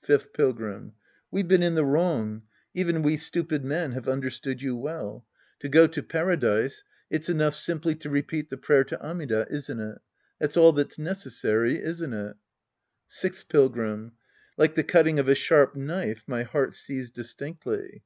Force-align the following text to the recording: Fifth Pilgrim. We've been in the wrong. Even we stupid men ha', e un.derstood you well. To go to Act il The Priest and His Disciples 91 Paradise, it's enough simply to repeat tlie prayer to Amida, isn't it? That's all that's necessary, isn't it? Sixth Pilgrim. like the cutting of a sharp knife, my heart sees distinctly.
Fifth 0.00 0.32
Pilgrim. 0.32 0.94
We've 1.30 1.46
been 1.46 1.62
in 1.62 1.74
the 1.74 1.84
wrong. 1.84 2.44
Even 2.72 3.02
we 3.02 3.18
stupid 3.18 3.66
men 3.66 3.92
ha', 3.92 4.06
e 4.06 4.10
un.derstood 4.10 4.62
you 4.62 4.74
well. 4.74 5.26
To 5.60 5.68
go 5.68 5.86
to 5.86 5.90
Act 5.90 5.98
il 5.98 6.02
The 6.04 6.08
Priest 6.08 6.18
and 6.18 6.30
His 6.30 6.38
Disciples 6.40 6.78
91 6.80 6.80
Paradise, 6.80 6.84
it's 7.10 7.28
enough 7.28 7.54
simply 7.54 7.94
to 7.96 8.10
repeat 8.10 8.48
tlie 8.48 8.62
prayer 8.62 8.84
to 8.84 9.04
Amida, 9.06 9.46
isn't 9.50 9.78
it? 9.80 9.98
That's 10.38 10.56
all 10.56 10.72
that's 10.72 10.98
necessary, 10.98 11.78
isn't 11.82 12.14
it? 12.14 12.36
Sixth 13.08 13.46
Pilgrim. 13.48 14.12
like 14.56 14.74
the 14.74 14.82
cutting 14.84 15.18
of 15.18 15.28
a 15.28 15.34
sharp 15.34 15.76
knife, 15.76 16.24
my 16.26 16.44
heart 16.44 16.72
sees 16.72 17.10
distinctly. 17.10 18.04